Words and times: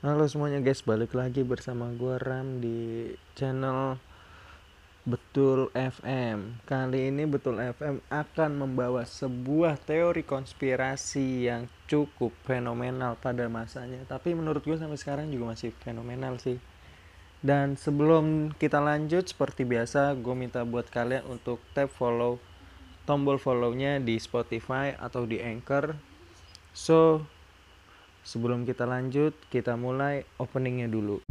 Halo 0.00 0.24
semuanya 0.24 0.64
guys, 0.64 0.80
balik 0.80 1.12
lagi 1.12 1.44
bersama 1.44 1.92
gue 1.92 2.16
Ram 2.16 2.56
di 2.56 3.12
channel 3.36 4.00
Betul 5.04 5.68
FM. 5.76 6.64
Kali 6.64 7.12
ini 7.12 7.28
Betul 7.28 7.60
FM 7.60 8.00
akan 8.08 8.50
membawa 8.64 9.04
sebuah 9.04 9.76
teori 9.76 10.24
konspirasi 10.24 11.52
yang 11.52 11.68
cukup 11.84 12.32
fenomenal 12.48 13.20
pada 13.20 13.44
masanya. 13.52 14.00
Tapi 14.08 14.32
menurut 14.32 14.64
gue 14.64 14.72
sampai 14.72 14.96
sekarang 14.96 15.28
juga 15.28 15.52
masih 15.52 15.68
fenomenal 15.84 16.40
sih. 16.40 16.56
Dan 17.44 17.76
sebelum 17.76 18.56
kita 18.56 18.80
lanjut 18.80 19.28
seperti 19.28 19.68
biasa, 19.68 20.16
gue 20.16 20.32
minta 20.32 20.64
buat 20.64 20.88
kalian 20.88 21.28
untuk 21.28 21.60
tap 21.76 21.92
follow 21.92 22.40
tombol 23.04 23.36
follow-nya 23.36 24.00
di 24.00 24.16
Spotify 24.16 24.96
atau 24.96 25.28
di 25.28 25.44
Anchor. 25.44 25.92
So, 26.72 27.28
Sebelum 28.20 28.68
kita 28.68 28.84
lanjut, 28.84 29.32
kita 29.48 29.74
mulai 29.80 30.22
openingnya 30.36 30.86
dulu. 30.92 31.24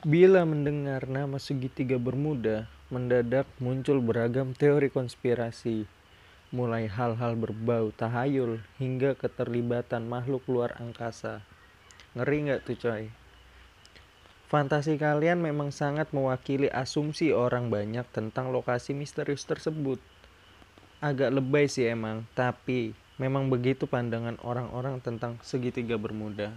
Bila 0.00 0.48
mendengar 0.48 1.04
nama 1.12 1.36
segitiga 1.36 2.00
bermuda, 2.00 2.64
mendadak 2.88 3.44
muncul 3.60 4.00
beragam 4.00 4.56
teori 4.56 4.88
konspirasi, 4.88 5.84
mulai 6.50 6.88
hal-hal 6.88 7.36
berbau 7.36 7.92
tahayul 7.94 8.64
hingga 8.80 9.12
keterlibatan 9.14 10.08
makhluk 10.08 10.42
luar 10.48 10.74
angkasa. 10.80 11.44
Ngeri 12.16 12.48
nggak 12.48 12.60
tuh 12.64 12.76
coy? 12.80 13.19
Fantasi 14.50 14.98
kalian 14.98 15.38
memang 15.46 15.70
sangat 15.70 16.10
mewakili 16.10 16.66
asumsi 16.74 17.30
orang 17.30 17.70
banyak 17.70 18.02
tentang 18.10 18.50
lokasi 18.50 18.90
misterius 18.98 19.46
tersebut. 19.46 20.02
Agak 20.98 21.30
lebay 21.30 21.70
sih 21.70 21.86
emang, 21.86 22.26
tapi 22.34 22.98
memang 23.14 23.46
begitu 23.46 23.86
pandangan 23.86 24.34
orang-orang 24.42 24.98
tentang 24.98 25.38
segitiga 25.46 25.94
bermuda. 25.94 26.50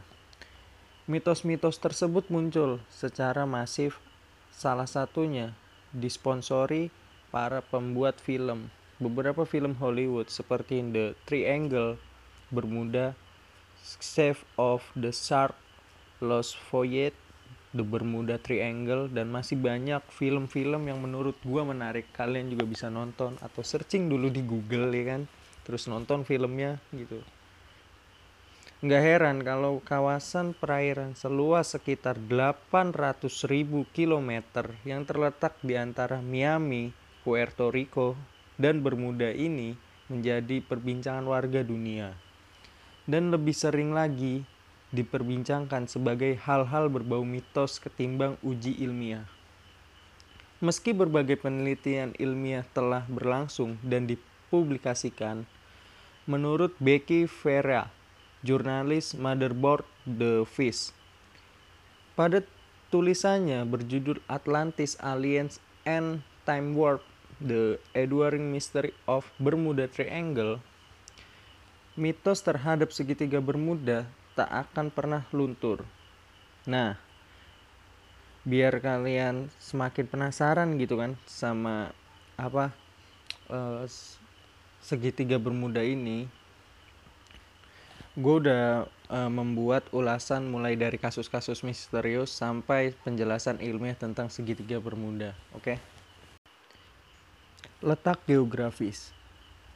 Mitos-mitos 1.05 1.77
tersebut 1.77 2.33
muncul 2.33 2.81
secara 2.89 3.45
masif, 3.45 4.01
salah 4.49 4.89
satunya 4.89 5.53
disponsori 5.93 6.89
para 7.29 7.61
pembuat 7.61 8.17
film. 8.17 8.73
Beberapa 8.97 9.45
film 9.45 9.77
Hollywood 9.77 10.33
seperti 10.33 10.81
The 10.81 11.13
Triangle, 11.29 12.01
Bermuda, 12.49 13.13
Save 13.85 14.41
of 14.57 14.81
the 14.97 15.13
Shark, 15.13 15.53
Lost 16.17 16.57
Voyage, 16.73 17.22
The 17.73 17.81
Bermuda 17.81 18.37
Triangle 18.37 19.09
dan 19.09 19.33
masih 19.33 19.57
banyak 19.57 20.05
film-film 20.13 20.85
yang 20.85 21.01
menurut 21.01 21.33
gua 21.41 21.65
menarik. 21.65 22.05
Kalian 22.13 22.53
juga 22.53 22.69
bisa 22.69 22.93
nonton 22.93 23.33
atau 23.41 23.65
searching 23.65 24.05
dulu 24.05 24.29
di 24.29 24.45
Google 24.45 24.93
ya 24.93 25.17
kan. 25.17 25.21
Terus 25.65 25.89
nonton 25.89 26.21
filmnya 26.21 26.77
gitu. 26.93 27.17
Nggak 28.83 29.01
heran 29.01 29.37
kalau 29.47 29.79
kawasan 29.81 30.51
perairan 30.53 31.15
seluas 31.15 31.71
sekitar 31.71 32.19
800.000 32.19 33.87
km 33.95 34.31
yang 34.83 35.07
terletak 35.07 35.55
di 35.63 35.79
antara 35.79 36.19
Miami, 36.19 36.91
Puerto 37.23 37.71
Rico, 37.71 38.19
dan 38.59 38.83
Bermuda 38.83 39.31
ini 39.31 39.73
menjadi 40.11 40.59
perbincangan 40.59 41.23
warga 41.23 41.63
dunia. 41.63 42.11
Dan 43.07 43.31
lebih 43.31 43.55
sering 43.55 43.95
lagi 43.95 44.43
diperbincangkan 44.93 45.89
sebagai 45.89 46.37
hal-hal 46.37 46.85
berbau 46.87 47.25
mitos 47.25 47.81
ketimbang 47.81 48.37
uji 48.45 48.77
ilmiah. 48.77 49.25
Meski 50.61 50.93
berbagai 50.93 51.41
penelitian 51.41 52.15
ilmiah 52.21 52.63
telah 52.71 53.03
berlangsung 53.09 53.75
dan 53.83 54.07
dipublikasikan, 54.07 55.43
menurut 56.29 56.71
Becky 56.79 57.27
Vera, 57.27 57.91
jurnalis 58.45 59.11
Motherboard 59.17 59.83
The 60.07 60.47
Fish. 60.47 60.95
Pada 62.13 62.45
tulisannya 62.93 63.65
berjudul 63.67 64.21
Atlantis 64.29 64.95
Aliens 65.01 65.57
and 65.83 66.21
Time 66.47 66.77
Warp 66.77 67.03
The 67.43 67.81
Enduring 67.91 68.53
Mystery 68.53 68.95
of 69.09 69.27
Bermuda 69.41 69.89
Triangle, 69.89 70.63
mitos 71.99 72.39
terhadap 72.39 72.95
segitiga 72.95 73.43
Bermuda 73.43 74.07
tak 74.33 74.49
akan 74.49 74.89
pernah 74.89 75.23
luntur. 75.33 75.85
Nah, 76.65 76.97
biar 78.43 78.81
kalian 78.83 79.47
semakin 79.61 80.05
penasaran 80.09 80.75
gitu 80.81 80.99
kan 80.99 81.15
sama 81.29 81.93
apa 82.35 82.73
uh, 83.47 83.85
segitiga 84.83 85.39
Bermuda 85.39 85.79
ini, 85.79 86.27
gue 88.13 88.35
udah 88.45 88.85
uh, 89.09 89.31
membuat 89.31 89.89
ulasan 89.89 90.45
mulai 90.49 90.77
dari 90.77 91.01
kasus-kasus 91.01 91.65
misterius 91.65 92.29
sampai 92.29 92.93
penjelasan 93.01 93.57
ilmiah 93.57 93.97
tentang 93.97 94.29
segitiga 94.29 94.77
bermuda. 94.77 95.33
Oke? 95.57 95.77
Okay? 95.77 95.77
Letak 97.81 98.21
geografis. 98.29 99.09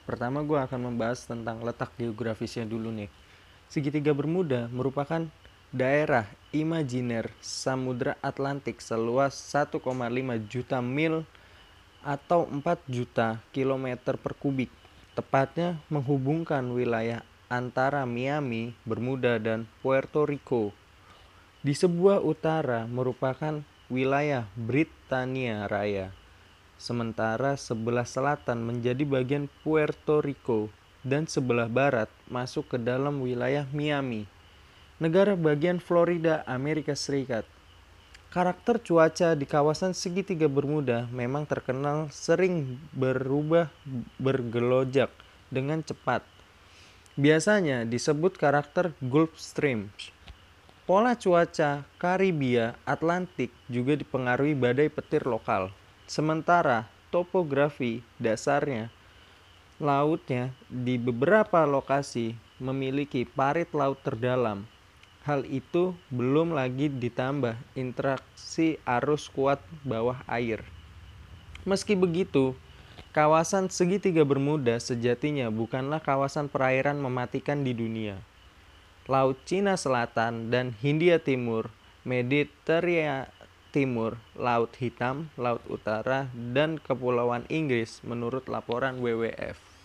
Pertama 0.06 0.46
gue 0.46 0.56
akan 0.56 0.94
membahas 0.94 1.26
tentang 1.26 1.66
letak 1.66 1.92
geografisnya 1.98 2.64
dulu 2.64 2.94
nih. 2.94 3.10
Segitiga 3.68 4.16
bermuda 4.16 4.72
merupakan 4.72 5.28
daerah 5.76 6.24
imajiner 6.56 7.28
Samudra 7.44 8.16
Atlantik 8.24 8.80
seluas 8.80 9.36
1,5 9.36 9.84
juta 10.48 10.80
mil 10.80 11.28
atau 12.00 12.48
4 12.48 12.64
juta 12.88 13.44
kilometer 13.52 14.16
per 14.16 14.40
kubik, 14.40 14.72
tepatnya 15.12 15.76
menghubungkan 15.92 16.64
wilayah 16.72 17.28
antara 17.52 18.08
Miami, 18.08 18.72
Bermuda, 18.88 19.36
dan 19.36 19.68
Puerto 19.84 20.24
Rico. 20.24 20.72
Di 21.60 21.76
sebuah 21.76 22.24
utara 22.24 22.88
merupakan 22.88 23.60
wilayah 23.92 24.48
Britania 24.56 25.68
Raya, 25.68 26.16
sementara 26.80 27.60
sebelah 27.60 28.08
selatan 28.08 28.64
menjadi 28.64 29.04
bagian 29.04 29.52
Puerto 29.68 30.24
Rico 30.24 30.72
dan 31.06 31.30
sebelah 31.30 31.70
barat 31.70 32.10
masuk 32.30 32.74
ke 32.74 32.78
dalam 32.80 33.22
wilayah 33.22 33.66
Miami, 33.76 34.26
negara 34.98 35.38
bagian 35.38 35.78
Florida, 35.78 36.42
Amerika 36.48 36.96
Serikat. 36.96 37.46
Karakter 38.34 38.78
cuaca 38.82 39.34
di 39.34 39.46
kawasan 39.48 39.96
segitiga 39.98 40.46
Bermuda 40.52 41.10
memang 41.10 41.48
terkenal 41.48 42.12
sering 42.12 42.78
berubah 42.92 43.72
bergelojak 44.20 45.10
dengan 45.48 45.80
cepat 45.80 46.38
biasanya 47.18 47.82
disebut 47.82 48.38
karakter 48.38 48.94
Gulf 49.02 49.34
Stream. 49.42 49.90
Pola 50.86 51.18
cuaca 51.18 51.84
Karibia 51.98 52.78
Atlantik 52.86 53.50
juga 53.68 53.98
dipengaruhi 53.98 54.54
badai 54.54 54.88
petir 54.88 55.26
lokal. 55.26 55.74
Sementara 56.06 56.88
topografi 57.10 58.06
dasarnya 58.22 58.94
lautnya 59.78 60.54
di 60.70 60.98
beberapa 60.98 61.66
lokasi 61.66 62.34
memiliki 62.58 63.26
parit 63.26 63.70
laut 63.78 64.02
terdalam. 64.02 64.66
Hal 65.22 65.44
itu 65.46 65.94
belum 66.10 66.56
lagi 66.56 66.88
ditambah 66.88 67.54
interaksi 67.76 68.80
arus 68.88 69.28
kuat 69.28 69.60
bawah 69.84 70.24
air. 70.26 70.64
Meski 71.68 72.00
begitu, 72.00 72.56
Kawasan 73.18 73.74
segitiga 73.74 74.22
Bermuda 74.22 74.78
sejatinya 74.78 75.50
bukanlah 75.50 75.98
kawasan 75.98 76.54
perairan 76.54 77.02
mematikan 77.02 77.66
di 77.66 77.74
dunia. 77.74 78.22
Laut 79.10 79.42
Cina 79.42 79.74
Selatan 79.74 80.54
dan 80.54 80.78
Hindia 80.78 81.18
Timur, 81.18 81.74
Mediterania 82.06 83.26
Timur, 83.74 84.22
Laut 84.38 84.70
Hitam, 84.78 85.34
Laut 85.34 85.66
Utara, 85.66 86.30
dan 86.54 86.78
Kepulauan 86.78 87.50
Inggris 87.50 88.06
menurut 88.06 88.46
laporan 88.46 89.02
WWF. 89.02 89.77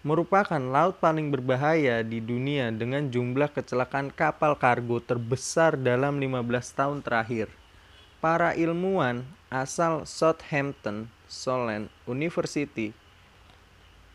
Merupakan 0.00 0.56
laut 0.56 0.96
paling 0.96 1.28
berbahaya 1.28 2.00
di 2.00 2.24
dunia 2.24 2.72
dengan 2.72 3.12
jumlah 3.12 3.52
kecelakaan 3.52 4.08
kapal 4.08 4.56
kargo 4.56 4.96
terbesar 4.96 5.76
dalam 5.76 6.16
15 6.16 6.40
tahun 6.72 6.98
terakhir. 7.04 7.52
Para 8.16 8.56
ilmuwan 8.56 9.28
asal 9.52 10.08
Southampton 10.08 11.12
Solent 11.28 11.92
University. 12.08 12.96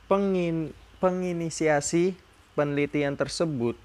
Pengin, 0.10 0.74
penginisiasi 0.98 2.18
penelitian 2.58 3.14
tersebut 3.14 3.78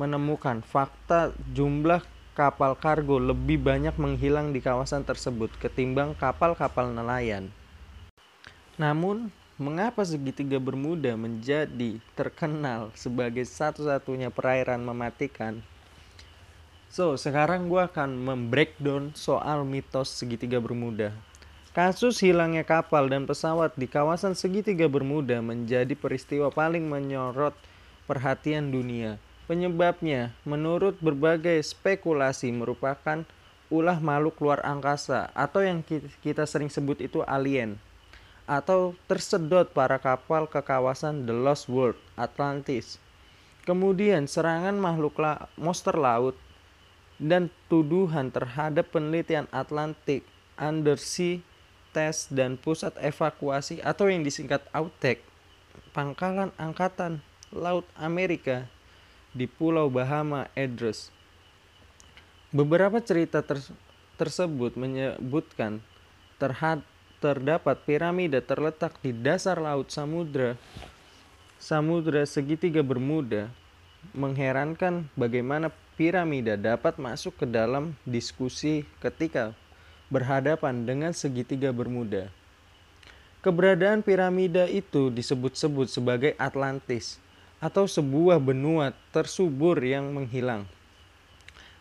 menemukan 0.00 0.64
fakta 0.64 1.36
jumlah 1.52 2.00
kapal 2.32 2.72
kargo 2.72 3.20
lebih 3.20 3.60
banyak 3.60 3.92
menghilang 4.00 4.56
di 4.56 4.64
kawasan 4.64 5.04
tersebut 5.04 5.52
ketimbang 5.60 6.16
kapal-kapal 6.16 6.88
nelayan. 6.88 7.52
Namun, 8.80 9.28
mengapa 9.58 10.06
segitiga 10.06 10.62
Bermuda 10.62 11.18
menjadi 11.18 11.98
terkenal 12.14 12.94
sebagai 12.94 13.42
satu-satunya 13.42 14.30
perairan 14.30 14.86
mematikan? 14.86 15.66
So, 16.86 17.18
sekarang 17.18 17.66
gue 17.66 17.82
akan 17.82 18.22
membreakdown 18.22 19.18
soal 19.18 19.66
mitos 19.66 20.14
segitiga 20.14 20.62
bermuda. 20.62 21.10
Kasus 21.74 22.22
hilangnya 22.22 22.62
kapal 22.62 23.10
dan 23.10 23.26
pesawat 23.26 23.74
di 23.74 23.90
kawasan 23.90 24.38
segitiga 24.38 24.86
bermuda 24.86 25.42
menjadi 25.42 25.92
peristiwa 25.98 26.54
paling 26.54 26.86
menyorot 26.86 27.52
perhatian 28.06 28.70
dunia. 28.70 29.18
Penyebabnya, 29.50 30.38
menurut 30.46 31.02
berbagai 31.02 31.60
spekulasi, 31.66 32.54
merupakan 32.54 33.26
ulah 33.74 33.98
makhluk 33.98 34.38
luar 34.38 34.62
angkasa 34.62 35.34
atau 35.34 35.66
yang 35.66 35.82
kita 36.22 36.46
sering 36.46 36.70
sebut 36.70 37.02
itu 37.04 37.26
alien 37.26 37.76
atau 38.48 38.96
tersedot 39.04 39.68
para 39.68 40.00
kapal 40.00 40.48
ke 40.48 40.64
kawasan 40.64 41.28
The 41.28 41.36
Lost 41.36 41.68
World, 41.68 42.00
Atlantis. 42.16 42.96
Kemudian 43.68 44.24
serangan 44.24 44.80
makhluk 44.80 45.20
la 45.20 45.52
monster 45.60 45.92
laut 45.92 46.32
dan 47.20 47.52
tuduhan 47.68 48.32
terhadap 48.32 48.88
penelitian 48.88 49.44
Atlantik 49.52 50.24
Undersea 50.56 51.44
Test 51.92 52.32
dan 52.32 52.56
Pusat 52.56 52.96
Evakuasi 53.04 53.84
atau 53.84 54.08
yang 54.08 54.24
disingkat 54.24 54.64
AUTEC 54.72 55.20
Pangkalan 55.92 56.48
Angkatan 56.56 57.20
Laut 57.52 57.84
Amerika 58.00 58.64
di 59.36 59.44
Pulau 59.44 59.92
Bahama 59.92 60.48
Address. 60.56 61.12
Beberapa 62.48 63.04
cerita 63.04 63.44
ter 63.44 63.60
tersebut 64.16 64.74
menyebutkan 64.74 65.84
terhad 66.40 66.80
terdapat 67.18 67.82
piramida 67.82 68.38
terletak 68.38 68.94
di 69.02 69.10
dasar 69.10 69.58
laut 69.58 69.90
samudra 69.90 70.54
samudra 71.58 72.22
segitiga 72.22 72.80
bermuda 72.86 73.50
mengherankan 74.14 75.10
bagaimana 75.18 75.74
piramida 75.98 76.54
dapat 76.54 76.94
masuk 77.02 77.42
ke 77.42 77.46
dalam 77.50 77.98
diskusi 78.06 78.86
ketika 79.02 79.50
berhadapan 80.08 80.86
dengan 80.86 81.12
segitiga 81.12 81.74
bermuda. 81.74 82.30
Keberadaan 83.42 84.02
piramida 84.02 84.66
itu 84.66 85.10
disebut-sebut 85.10 85.86
sebagai 85.90 86.32
Atlantis 86.38 87.18
atau 87.58 87.86
sebuah 87.86 88.38
benua 88.38 88.94
tersubur 89.10 89.78
yang 89.82 90.10
menghilang. 90.14 90.66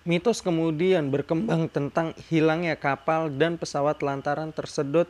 Mitos 0.07 0.39
kemudian 0.39 1.11
berkembang 1.11 1.67
tentang 1.67 2.15
hilangnya 2.31 2.79
kapal 2.79 3.27
dan 3.27 3.59
pesawat 3.59 3.99
lantaran 3.99 4.55
tersedot 4.55 5.09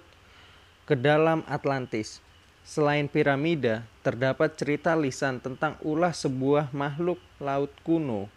ke 0.88 0.96
dalam 0.96 1.44
Atlantis. 1.52 2.24
Selain 2.64 3.08
piramida, 3.12 3.84
terdapat 4.04 4.56
cerita 4.56 4.96
lisan 4.96 5.40
tentang 5.44 5.76
ulah 5.84 6.12
sebuah 6.12 6.72
makhluk 6.72 7.20
laut 7.44 7.72
kuno 7.84 8.32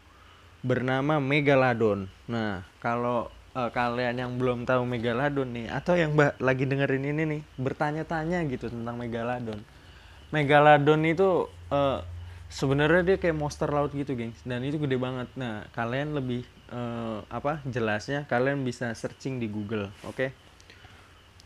bernama 0.63 1.19
Megalodon. 1.23 2.11
Nah, 2.27 2.63
kalau 2.83 3.31
uh, 3.55 3.71
kalian 3.71 4.19
yang 4.19 4.33
belum 4.39 4.67
tahu 4.67 4.83
Megalodon 4.87 5.51
nih 5.51 5.67
atau 5.71 5.99
yang 5.99 6.15
mbak 6.15 6.39
lagi 6.39 6.67
dengerin 6.67 7.11
ini 7.11 7.23
nih 7.27 7.43
bertanya-tanya 7.59 8.47
gitu 8.51 8.71
tentang 8.71 8.99
Megalodon. 8.99 9.63
Megalodon 10.31 11.03
itu 11.07 11.51
uh, 11.75 12.03
sebenarnya 12.47 13.15
dia 13.15 13.17
kayak 13.19 13.35
monster 13.35 13.67
laut 13.67 13.91
gitu, 13.95 14.15
gengs. 14.15 14.39
Dan 14.47 14.63
itu 14.63 14.79
gede 14.79 14.95
banget. 14.95 15.27
Nah, 15.35 15.67
kalian 15.75 16.15
lebih 16.15 16.47
uh, 16.71 17.23
apa 17.31 17.63
jelasnya 17.67 18.31
kalian 18.31 18.63
bisa 18.63 18.95
searching 18.95 19.43
di 19.43 19.51
Google, 19.51 19.91
oke? 20.07 20.15
Okay? 20.15 20.31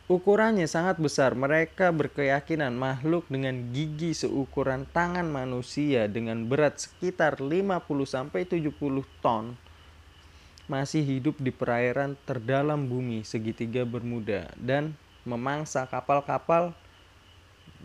Ukurannya 0.04 0.68
sangat 0.68 1.00
besar. 1.00 1.32
Mereka 1.32 1.88
berkeyakinan 1.96 2.76
makhluk 2.76 3.24
dengan 3.32 3.72
gigi 3.72 4.12
seukuran 4.12 4.84
tangan 4.92 5.24
manusia 5.24 6.04
dengan 6.12 6.44
berat 6.44 6.76
sekitar 6.76 7.40
50 7.40 7.80
sampai 8.04 8.44
70 8.44 8.76
ton 9.24 9.56
masih 10.68 11.04
hidup 11.04 11.40
di 11.40 11.52
perairan 11.52 12.16
terdalam 12.24 12.88
bumi 12.88 13.24
segitiga 13.24 13.84
Bermuda 13.84 14.48
dan 14.56 14.96
memangsa 15.24 15.88
kapal-kapal 15.88 16.76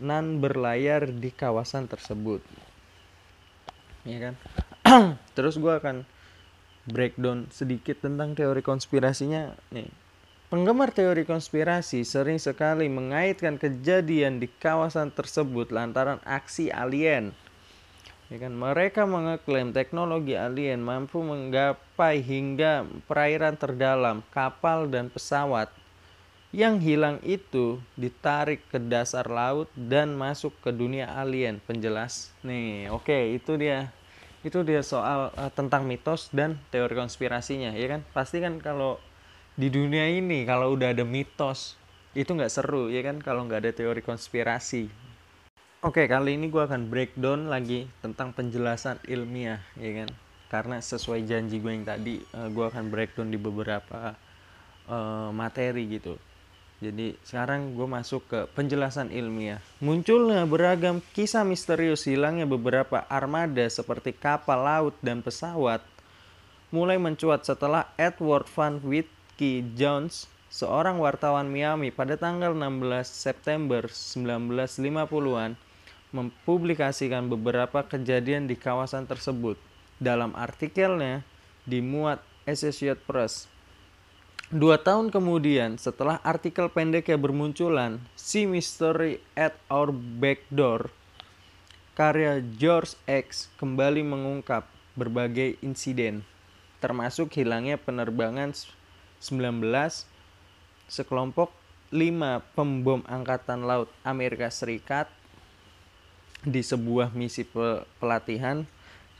nan 0.00 0.44
berlayar 0.44 1.08
di 1.08 1.32
kawasan 1.32 1.88
tersebut. 1.88 2.44
Ya 4.04 4.28
kan? 4.28 4.34
Terus 5.36 5.56
gue 5.56 5.72
akan 5.72 6.04
breakdown 6.84 7.48
sedikit 7.52 8.00
tentang 8.00 8.32
teori 8.32 8.64
konspirasinya 8.64 9.56
nih 9.72 9.99
Penggemar 10.50 10.90
teori 10.90 11.22
konspirasi 11.22 12.02
sering 12.02 12.42
sekali 12.42 12.90
mengaitkan 12.90 13.54
kejadian 13.54 14.42
di 14.42 14.50
kawasan 14.50 15.14
tersebut 15.14 15.70
lantaran 15.70 16.18
aksi 16.26 16.74
alien. 16.74 17.30
Ya 18.26 18.42
kan? 18.42 18.58
Mereka 18.58 19.06
mengeklaim 19.06 19.70
teknologi 19.70 20.34
alien 20.34 20.82
mampu 20.82 21.22
menggapai 21.22 22.18
hingga 22.18 22.82
perairan 23.06 23.54
terdalam, 23.54 24.26
kapal 24.34 24.90
dan 24.90 25.06
pesawat. 25.06 25.70
Yang 26.50 26.74
hilang 26.82 27.22
itu 27.22 27.78
ditarik 27.94 28.66
ke 28.74 28.82
dasar 28.82 29.30
laut 29.30 29.70
dan 29.78 30.18
masuk 30.18 30.50
ke 30.66 30.74
dunia 30.74 31.14
alien. 31.14 31.62
Penjelas. 31.62 32.34
Nih, 32.42 32.90
oke, 32.90 33.06
okay, 33.06 33.38
itu 33.38 33.54
dia. 33.54 33.94
Itu 34.42 34.66
dia 34.66 34.82
soal 34.82 35.30
uh, 35.30 35.52
tentang 35.54 35.86
mitos 35.86 36.26
dan 36.34 36.58
teori 36.74 36.98
konspirasinya, 36.98 37.70
ya 37.70 37.86
kan? 37.86 38.02
Pasti 38.10 38.42
kan 38.42 38.58
kalau 38.58 38.98
di 39.54 39.68
dunia 39.70 40.06
ini 40.10 40.46
kalau 40.46 40.74
udah 40.74 40.94
ada 40.94 41.02
mitos 41.02 41.78
itu 42.14 42.30
nggak 42.34 42.50
seru 42.50 42.90
ya 42.90 43.06
kan? 43.06 43.22
Kalau 43.22 43.46
nggak 43.46 43.66
ada 43.66 43.72
teori 43.74 44.02
konspirasi. 44.02 44.90
Oke 45.80 46.04
kali 46.04 46.36
ini 46.36 46.52
gue 46.52 46.60
akan 46.60 46.92
breakdown 46.92 47.48
lagi 47.48 47.88
tentang 48.04 48.36
penjelasan 48.36 49.00
ilmiah 49.08 49.62
ya 49.78 50.04
kan? 50.04 50.10
Karena 50.50 50.76
sesuai 50.82 51.24
janji 51.24 51.62
gue 51.62 51.72
yang 51.72 51.86
tadi 51.86 52.20
eh, 52.20 52.48
gue 52.50 52.64
akan 52.66 52.90
breakdown 52.90 53.30
di 53.30 53.38
beberapa 53.38 54.18
uh, 54.90 55.30
materi 55.30 55.86
gitu. 55.88 56.18
Jadi 56.80 57.12
sekarang 57.20 57.76
gue 57.76 57.84
masuk 57.84 58.24
ke 58.24 58.40
penjelasan 58.56 59.12
ilmiah. 59.12 59.60
Munculnya 59.84 60.48
beragam 60.48 61.04
kisah 61.12 61.44
misterius 61.44 62.08
hilangnya 62.08 62.48
beberapa 62.48 63.04
armada 63.06 63.68
seperti 63.68 64.16
kapal 64.16 64.64
laut 64.64 64.96
dan 65.04 65.20
pesawat 65.20 65.84
mulai 66.72 66.96
mencuat 66.96 67.44
setelah 67.44 67.84
Edward 68.00 68.48
Van 68.56 68.80
Witt 68.80 69.10
Ricky 69.40 69.64
Jones, 69.72 70.28
seorang 70.52 71.00
wartawan 71.00 71.48
Miami 71.48 71.88
pada 71.88 72.12
tanggal 72.20 72.52
16 72.52 73.08
September 73.08 73.88
1950-an, 73.88 75.56
mempublikasikan 76.12 77.24
beberapa 77.24 77.80
kejadian 77.80 78.44
di 78.44 78.52
kawasan 78.52 79.08
tersebut. 79.08 79.56
Dalam 79.96 80.36
artikelnya 80.36 81.24
dimuat 81.64 82.20
Associated 82.44 83.00
Press. 83.08 83.48
Dua 84.52 84.76
tahun 84.76 85.08
kemudian, 85.08 85.80
setelah 85.80 86.20
artikel 86.20 86.68
pendeknya 86.68 87.16
bermunculan, 87.16 87.96
See 88.20 88.44
Mystery 88.44 89.24
at 89.40 89.56
Our 89.72 89.88
Back 89.88 90.44
Door, 90.52 90.92
karya 91.96 92.44
George 92.60 92.92
X 93.08 93.48
kembali 93.56 94.04
mengungkap 94.04 94.68
berbagai 95.00 95.56
insiden, 95.64 96.28
termasuk 96.84 97.32
hilangnya 97.40 97.80
penerbangan 97.80 98.52
19 99.20 99.70
sekelompok 100.90 101.52
5 101.92 102.56
pembom 102.56 103.04
angkatan 103.06 103.68
laut 103.68 103.92
Amerika 104.02 104.48
Serikat 104.48 105.06
di 106.40 106.64
sebuah 106.64 107.12
misi 107.12 107.44
pe 107.44 107.84
pelatihan. 108.00 108.64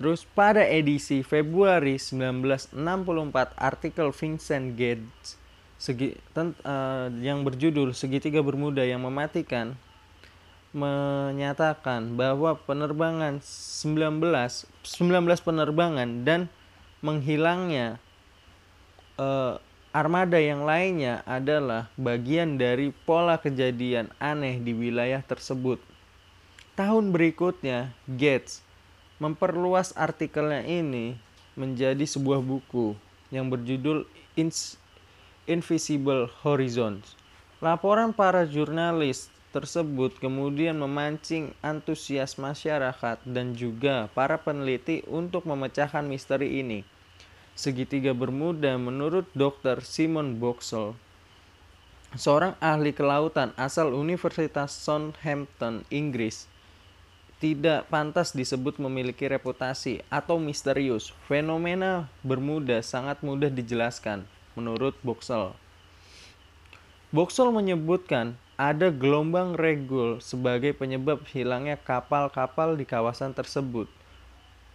Terus 0.01 0.25
pada 0.25 0.65
edisi 0.65 1.21
Februari 1.21 2.01
1964 2.01 2.73
artikel 3.61 4.09
Vincent 4.17 4.73
Gates 4.73 5.37
segi, 5.77 6.17
tent, 6.37 6.57
uh, 6.65 7.13
yang 7.21 7.45
berjudul 7.45 7.93
Segitiga 7.93 8.41
Bermuda 8.41 8.81
yang 8.85 9.05
mematikan 9.05 9.77
menyatakan 10.71 12.15
bahwa 12.15 12.55
penerbangan 12.55 13.43
19 13.43 14.21
19 14.21 14.69
penerbangan 15.43 16.09
dan 16.23 16.47
menghilangnya 17.03 17.99
uh, 19.19 19.59
Armada 19.91 20.39
yang 20.39 20.63
lainnya 20.63 21.27
adalah 21.27 21.91
bagian 21.99 22.55
dari 22.55 22.95
pola 22.95 23.35
kejadian 23.43 24.07
aneh 24.23 24.63
di 24.63 24.71
wilayah 24.71 25.19
tersebut. 25.19 25.83
Tahun 26.79 27.11
berikutnya, 27.11 27.91
Gates 28.07 28.63
memperluas 29.19 29.91
artikelnya 29.99 30.63
ini 30.63 31.19
menjadi 31.59 32.07
sebuah 32.07 32.39
buku 32.39 32.95
yang 33.35 33.51
berjudul 33.51 34.07
Invisible 35.51 36.31
Horizons. 36.47 37.19
Laporan 37.59 38.15
para 38.15 38.47
jurnalis 38.47 39.27
tersebut 39.51 40.15
kemudian 40.23 40.79
memancing 40.79 41.51
antusias 41.67 42.39
masyarakat 42.39 43.19
dan 43.27 43.59
juga 43.59 44.07
para 44.15 44.39
peneliti 44.39 45.03
untuk 45.11 45.51
memecahkan 45.51 46.07
misteri 46.07 46.63
ini 46.63 46.87
segitiga 47.61 48.17
Bermuda 48.17 48.81
menurut 48.81 49.29
Dr. 49.37 49.85
Simon 49.85 50.41
Boxall, 50.41 50.97
seorang 52.17 52.57
ahli 52.57 52.97
kelautan 52.97 53.53
asal 53.61 53.93
Universitas 53.93 54.73
Southampton, 54.73 55.85
Inggris. 55.93 56.49
tidak 57.41 57.89
pantas 57.89 58.37
disebut 58.37 58.77
memiliki 58.77 59.25
reputasi 59.25 60.05
atau 60.13 60.37
misterius. 60.37 61.09
Fenomena 61.25 62.13
Bermuda 62.21 62.85
sangat 62.85 63.25
mudah 63.25 63.49
dijelaskan 63.49 64.29
menurut 64.53 64.93
Boxel. 65.01 65.57
Boxel 67.17 67.49
menyebutkan 67.49 68.37
ada 68.61 68.93
gelombang 68.93 69.57
regul 69.57 70.21
sebagai 70.21 70.77
penyebab 70.77 71.25
hilangnya 71.33 71.81
kapal-kapal 71.81 72.77
di 72.77 72.85
kawasan 72.85 73.33
tersebut. 73.33 73.89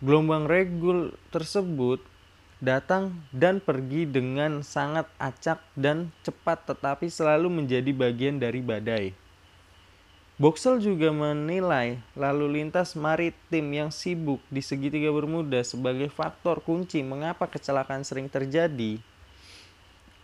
Gelombang 0.02 0.50
regul 0.50 1.14
tersebut 1.30 2.02
datang 2.66 3.14
dan 3.30 3.62
pergi 3.62 4.10
dengan 4.10 4.66
sangat 4.66 5.06
acak 5.22 5.62
dan 5.78 6.10
cepat 6.26 6.66
tetapi 6.66 7.06
selalu 7.06 7.62
menjadi 7.62 7.94
bagian 7.94 8.42
dari 8.42 8.66
badai. 8.66 9.14
Boxel 10.36 10.84
juga 10.84 11.16
menilai 11.16 12.02
lalu 12.12 12.60
lintas 12.60 12.98
maritim 12.98 13.72
yang 13.72 13.88
sibuk 13.94 14.44
di 14.52 14.60
segitiga 14.60 15.08
Bermuda 15.08 15.64
sebagai 15.64 16.12
faktor 16.12 16.60
kunci 16.60 17.00
mengapa 17.06 17.48
kecelakaan 17.48 18.04
sering 18.04 18.28
terjadi. 18.28 19.00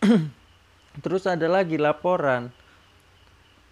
Terus 1.00 1.24
ada 1.24 1.48
lagi 1.48 1.80
laporan 1.80 2.52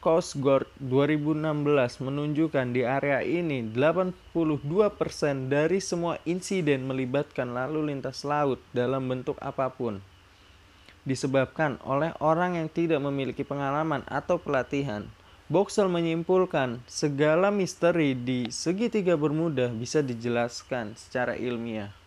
Coast 0.01 0.41
Guard 0.41 0.65
2016 0.81 2.01
menunjukkan 2.01 2.73
di 2.73 2.89
area 2.89 3.21
ini 3.21 3.61
82% 3.69 4.25
dari 5.53 5.77
semua 5.77 6.17
insiden 6.25 6.89
melibatkan 6.89 7.53
lalu 7.53 7.93
lintas 7.93 8.25
laut 8.25 8.57
dalam 8.73 9.05
bentuk 9.13 9.37
apa 9.45 9.69
pun 9.69 10.01
disebabkan 11.05 11.77
oleh 11.85 12.17
orang 12.17 12.57
yang 12.57 12.73
tidak 12.73 13.05
memiliki 13.05 13.45
pengalaman 13.45 14.01
atau 14.09 14.41
pelatihan 14.41 15.05
Boxel 15.53 15.93
menyimpulkan 15.93 16.81
segala 16.89 17.53
misteri 17.53 18.17
di 18.17 18.49
segitiga 18.49 19.21
Bermuda 19.21 19.67
bisa 19.69 19.99
dijelaskan 19.99 20.95
secara 20.95 21.35
ilmiah. 21.35 22.00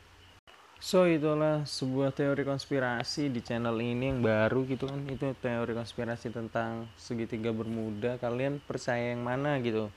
So 0.83 1.07
itulah 1.07 1.63
sebuah 1.63 2.11
teori 2.11 2.43
konspirasi 2.43 3.31
di 3.31 3.39
channel 3.39 3.79
ini 3.79 4.11
yang 4.11 4.19
baru 4.19 4.67
gitu 4.67 4.91
kan. 4.91 4.99
Itu 5.07 5.31
teori 5.39 5.71
konspirasi 5.71 6.27
tentang 6.35 6.91
segitiga 6.99 7.55
Bermuda. 7.55 8.19
Kalian 8.19 8.59
percaya 8.59 9.15
yang 9.15 9.23
mana 9.23 9.63
gitu? 9.63 9.87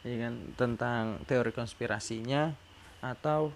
Ya 0.00 0.24
kan? 0.24 0.40
Tentang 0.56 1.20
teori 1.28 1.52
konspirasinya 1.52 2.56
atau 3.04 3.52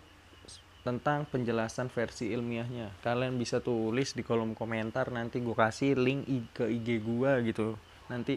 tentang 0.84 1.24
penjelasan 1.32 1.88
versi 1.88 2.36
ilmiahnya. 2.36 3.00
Kalian 3.00 3.40
bisa 3.40 3.64
tulis 3.64 4.12
di 4.12 4.20
kolom 4.20 4.52
komentar. 4.52 5.08
Nanti 5.08 5.40
gue 5.40 5.56
kasih 5.56 5.96
link 5.96 6.52
ke 6.52 6.68
IG 6.68 7.00
gue 7.00 7.48
gitu. 7.48 7.80
Nanti 8.12 8.36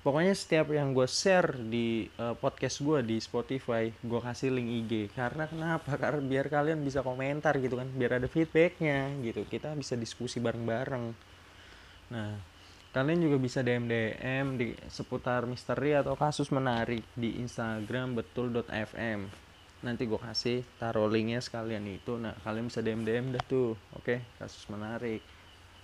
pokoknya 0.00 0.32
setiap 0.32 0.72
yang 0.72 0.96
gue 0.96 1.04
share 1.04 1.60
di 1.60 2.08
uh, 2.16 2.32
podcast 2.32 2.80
gue 2.80 3.04
di 3.04 3.16
Spotify 3.20 3.92
gue 3.92 4.20
kasih 4.20 4.48
link 4.48 4.68
IG 4.84 4.92
karena 5.12 5.44
kenapa? 5.44 5.96
Karena 6.00 6.20
biar 6.24 6.46
kalian 6.48 6.80
bisa 6.80 7.04
komentar 7.04 7.60
gitu 7.60 7.76
kan 7.76 7.88
biar 7.92 8.20
ada 8.22 8.28
feedbacknya 8.28 9.12
gitu. 9.20 9.44
Kita 9.44 9.76
bisa 9.76 9.94
diskusi 10.00 10.40
bareng-bareng. 10.40 11.04
Nah 12.16 12.32
kalian 12.90 13.20
juga 13.22 13.36
bisa 13.38 13.62
DM 13.62 13.86
DM 13.86 14.46
di 14.58 14.68
seputar 14.90 15.46
misteri 15.46 15.94
atau 15.94 16.18
kasus 16.18 16.50
menarik 16.50 17.06
di 17.14 17.38
Instagram 17.38 18.18
betul.fm 18.18 19.30
nanti 19.80 20.04
gue 20.04 20.20
kasih 20.20 20.60
taruh 20.76 21.08
linknya 21.08 21.40
sekalian 21.40 21.84
itu. 21.88 22.16
Nah 22.16 22.36
kalian 22.44 22.72
bisa 22.72 22.80
DM 22.80 23.04
DM 23.04 23.36
dah 23.36 23.44
tuh 23.44 23.76
oke? 23.96 24.04
Okay? 24.04 24.18
kasus 24.40 24.64
menarik 24.72 25.20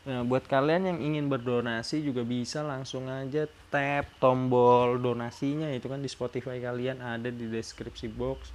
Nah, 0.06 0.22
buat 0.22 0.46
kalian 0.46 0.86
yang 0.86 0.98
ingin 1.02 1.26
berdonasi 1.26 1.98
juga 1.98 2.22
bisa 2.22 2.62
langsung 2.62 3.10
aja 3.10 3.50
tap 3.75 4.06
tombol 4.22 5.02
donasinya 5.02 5.66
itu 5.75 5.90
kan 5.90 5.98
di 5.98 6.06
Spotify 6.06 6.62
kalian 6.62 7.02
ada 7.02 7.26
di 7.26 7.50
deskripsi 7.50 8.06
box. 8.14 8.54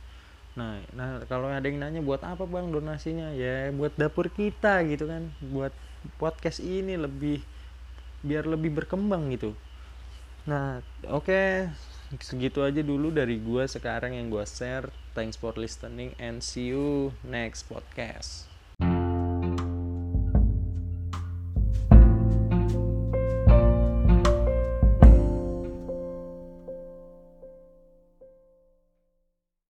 Nah, 0.55 0.79
nah 0.95 1.19
kalau 1.27 1.51
ada 1.51 1.63
yang 1.67 1.83
nanya 1.83 1.99
buat 1.99 2.23
apa 2.23 2.47
Bang 2.47 2.71
donasinya? 2.71 3.35
Ya 3.35 3.67
buat 3.75 3.91
dapur 3.99 4.31
kita 4.31 4.79
gitu 4.87 5.11
kan, 5.11 5.27
buat 5.51 5.75
podcast 6.15 6.63
ini 6.63 6.95
lebih 6.95 7.43
biar 8.23 8.47
lebih 8.47 8.71
berkembang 8.71 9.35
gitu. 9.35 9.51
Nah, 10.47 10.79
oke, 11.11 11.27
okay. 11.27 11.69
segitu 12.23 12.63
aja 12.63 12.79
dulu 12.79 13.11
dari 13.11 13.37
gua 13.43 13.67
sekarang 13.67 14.15
yang 14.15 14.31
gua 14.31 14.47
share. 14.47 14.87
Thanks 15.11 15.35
for 15.35 15.51
listening 15.59 16.15
and 16.15 16.39
see 16.39 16.71
you 16.71 17.11
next 17.27 17.67
podcast. 17.67 18.50